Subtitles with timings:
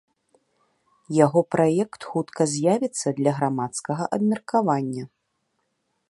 [1.25, 5.03] Яго праект хутка з'явіцца для грамадскага абмеркавання.